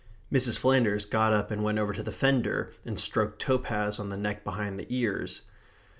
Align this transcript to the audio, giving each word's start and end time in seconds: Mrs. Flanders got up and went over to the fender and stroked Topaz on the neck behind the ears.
Mrs. 0.33 0.57
Flanders 0.57 1.05
got 1.05 1.31
up 1.31 1.51
and 1.51 1.63
went 1.63 1.77
over 1.77 1.93
to 1.93 2.01
the 2.01 2.11
fender 2.11 2.73
and 2.83 2.99
stroked 2.99 3.39
Topaz 3.39 3.99
on 3.99 4.09
the 4.09 4.17
neck 4.17 4.43
behind 4.43 4.79
the 4.79 4.87
ears. 4.89 5.41